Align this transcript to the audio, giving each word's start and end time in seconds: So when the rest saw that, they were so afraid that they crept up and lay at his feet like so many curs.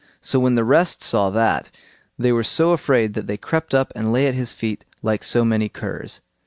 So 0.19 0.39
when 0.39 0.55
the 0.55 0.63
rest 0.63 1.03
saw 1.03 1.29
that, 1.29 1.69
they 2.17 2.31
were 2.31 2.43
so 2.43 2.71
afraid 2.71 3.13
that 3.13 3.27
they 3.27 3.37
crept 3.37 3.75
up 3.75 3.93
and 3.95 4.11
lay 4.11 4.25
at 4.25 4.33
his 4.33 4.51
feet 4.51 4.83
like 5.03 5.23
so 5.23 5.45
many 5.45 5.69
curs. 5.69 6.21